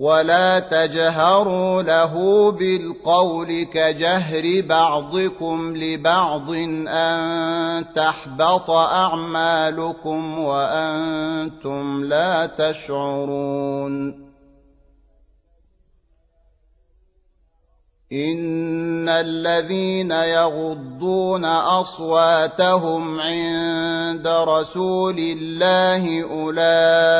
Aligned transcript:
ولا 0.00 0.60
تجهروا 0.60 1.82
له 1.82 2.14
بالقول 2.52 3.64
كجهر 3.64 4.62
بعضكم 4.66 5.76
لبعض 5.76 6.50
أن 6.88 7.84
تحبط 7.92 8.70
أعمالكم 8.70 10.38
وأنتم 10.38 12.04
لا 12.04 12.46
تشعرون. 12.46 14.30
إن 18.12 19.08
الذين 19.08 20.10
يغضون 20.10 21.44
أصواتهم 21.44 23.20
عند 23.20 24.26
رسول 24.26 25.18
الله 25.18 26.22
أولئك 26.22 27.19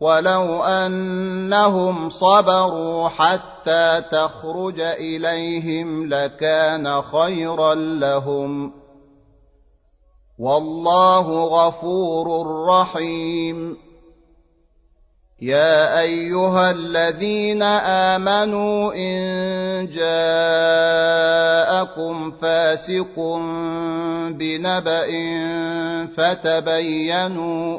ولو 0.00 0.64
انهم 0.64 2.10
صبروا 2.10 3.08
حتى 3.08 4.02
تخرج 4.10 4.80
اليهم 4.80 6.08
لكان 6.08 7.02
خيرا 7.02 7.74
لهم 7.74 8.72
والله 10.38 11.44
غفور 11.44 12.46
رحيم. 12.68 13.76
يا 15.42 16.00
ايها 16.00 16.70
الذين 16.70 17.62
امنوا 17.62 18.94
ان 18.94 19.86
جاءكم 19.92 20.96
فاسق 22.30 23.18
بنبأ 24.30 25.06
فتبينوا 26.16 27.78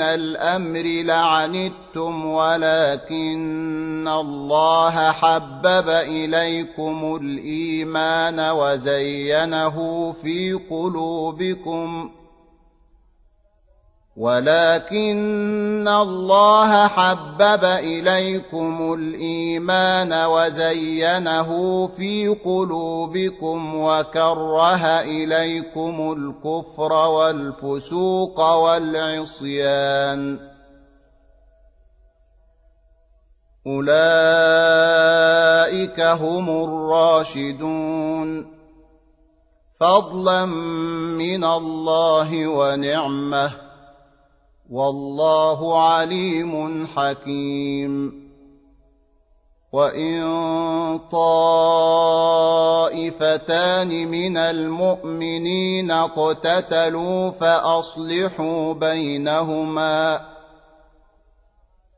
الأمر 0.00 0.82
لعنتم 1.02 2.26
ولكن 2.26 4.08
الله 4.08 5.12
حبب 5.12 5.88
إليكم 5.88 7.18
الإيمان 7.22 8.40
وزينه 8.50 9.76
في 10.22 10.52
قلوبكم 10.70 12.10
ولكن 14.16 15.88
الله 15.88 16.86
حبب 16.88 17.64
إليكم 17.64 18.92
الإيمان 18.92 20.12
وزينه 20.12 21.50
في 21.86 22.28
قلوبكم 22.28 23.74
وكره 23.74 25.00
إليكم 25.00 26.12
الكفر 26.12 26.92
والفسوق 26.92 28.40
والعصيان 28.40 30.38
أولئك 33.66 34.00
هم 36.00 36.64
الراشدون 36.64 38.56
فضلا 39.80 40.44
من 41.16 41.44
الله 41.44 42.46
ونعمة 42.46 43.65
والله 44.70 45.88
عليم 45.88 46.86
حكيم. 46.86 48.26
وإن 49.72 50.22
طائفتان 51.12 52.28
من 54.08 54.36
المؤمنين 54.36 55.90
اقتتلوا 55.90 57.30
فأصلحوا 57.30 58.74
بينهما 58.74 60.35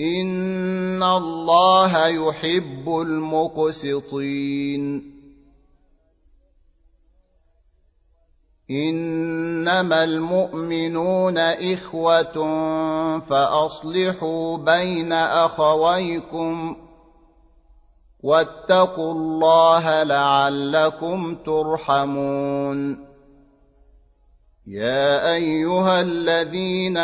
ان 0.00 1.02
الله 1.02 2.06
يحب 2.06 2.88
المقسطين 2.88 4.40
انما 8.70 10.04
المؤمنون 10.04 11.38
اخوه 11.38 12.34
فاصلحوا 13.18 14.56
بين 14.56 15.12
اخويكم 15.12 16.76
واتقوا 18.22 19.12
الله 19.12 20.02
لعلكم 20.02 21.34
ترحمون 21.34 23.09
يا 24.70 25.34
ايها 25.34 26.00
الذين 26.00 26.96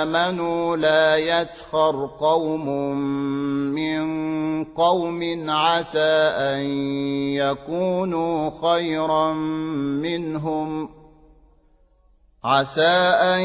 امنوا 0.00 0.76
لا 0.76 1.16
يسخر 1.16 2.10
قوم 2.20 2.96
من 3.76 4.64
قوم 4.64 5.50
عسى 5.50 6.32
ان 6.32 6.60
يكونوا 7.36 8.50
خيرا 8.62 9.32
منهم 9.32 10.88
عسى 12.44 12.96
ان 13.36 13.40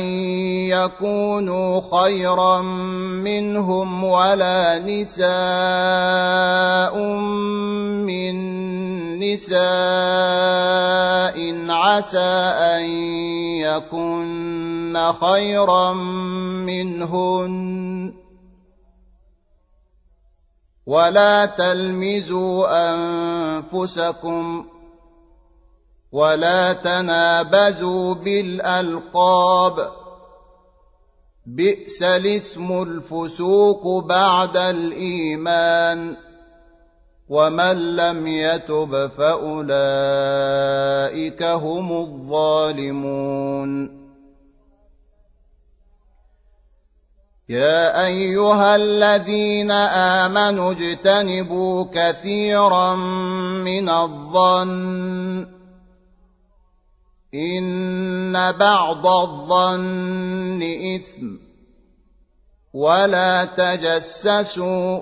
يكونوا 0.71 1.81
خيرا 1.91 2.61
منهم 3.27 4.03
ولا 4.03 4.79
نساء 4.79 5.25
من 8.07 8.35
نساء 9.33 9.55
عسى 11.71 12.19
أن 12.57 12.85
يكن 13.59 15.11
خيرا 15.21 15.93
منهن. 16.63 18.13
ولا 20.85 21.45
تلمزوا 21.45 22.93
أنفسكم 22.93 24.65
ولا 26.11 26.73
تنابزوا 26.73 28.13
بالألقاب. 28.13 29.91
بئس 31.45 32.03
الاسم 32.03 32.81
الفسوق 32.81 34.03
بعد 34.05 34.57
الإيمان. 34.57 36.24
ومن 37.29 37.95
لم 37.95 38.27
يتب 38.27 39.11
فاولئك 39.17 39.73
هم 41.43 41.91
الظالمون 42.01 43.65
يا 47.49 48.05
ايها 48.05 48.75
الذين 48.75 49.71
امنوا 49.71 50.71
اجتنبوا 50.71 51.85
كثيرا 51.93 52.95
من 53.65 53.89
الظن 53.89 55.47
ان 57.33 58.51
بعض 58.51 59.07
الظن 59.07 60.63
اثم 60.95 61.35
ولا 62.73 63.45
تجسسوا 63.45 65.01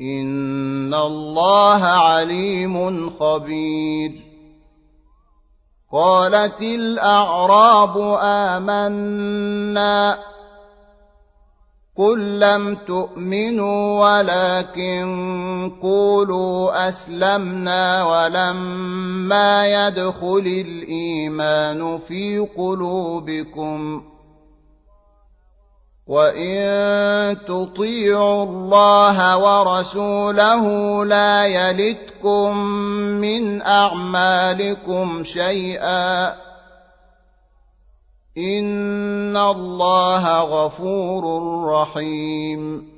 ان 0.00 0.94
الله 0.94 1.84
عليم 1.84 3.10
خبير 3.10 4.12
قالت 5.92 6.62
الاعراب 6.62 8.18
امنا 8.22 10.18
قل 11.96 12.40
لم 12.40 12.74
تؤمنوا 12.86 14.18
ولكن 14.18 15.72
قولوا 15.82 16.88
اسلمنا 16.88 18.04
ولما 18.04 19.66
يدخل 19.66 20.64
الايمان 20.66 21.98
في 22.08 22.38
قلوبكم 22.38 24.02
وان 26.08 27.36
تطيعوا 27.44 28.44
الله 28.44 29.36
ورسوله 29.36 30.64
لا 31.04 31.46
يلتكم 31.46 32.56
من 33.20 33.62
اعمالكم 33.62 35.24
شيئا 35.24 36.28
ان 38.38 39.36
الله 39.36 40.40
غفور 40.40 41.24
رحيم 41.64 42.97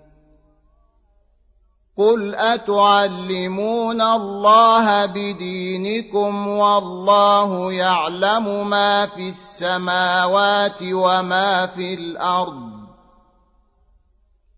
قل 2.01 2.35
اتعلمون 2.35 4.01
الله 4.01 5.05
بدينكم 5.05 6.47
والله 6.47 7.73
يعلم 7.73 8.69
ما 8.69 9.05
في 9.05 9.29
السماوات 9.29 10.81
وما 10.83 11.65
في 11.67 11.93
الأرض 11.93 12.71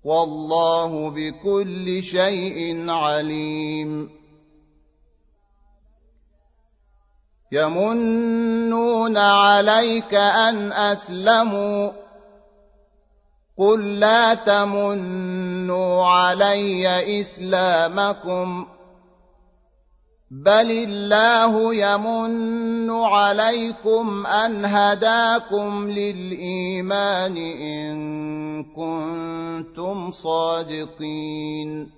والله 0.04 1.10
بكل 1.10 2.04
شيء 2.04 2.90
عليم 2.90 4.10
يمنون 7.52 9.18
عليك 9.18 10.14
ان 10.14 10.72
اسلموا 10.72 12.03
قل 13.58 14.00
لا 14.00 14.34
تمنوا 14.34 16.06
علي 16.06 17.22
اسلامكم 17.22 18.66
بل 20.32 20.72
الله 20.72 21.76
يمن 21.76 22.90
عليكم 22.92 24.26
ان 24.28 24.66
هداكم 24.66 25.90
للايمان 25.92 27.38
ان 27.38 28.64
كنتم 28.64 30.12
صادقين 30.12 31.92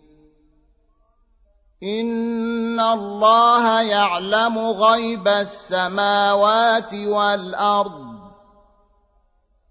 ان 1.84 2.80
الله 2.80 3.82
يعلم 3.82 4.58
غيب 4.58 5.28
السماوات 5.28 6.94
والارض 6.94 8.15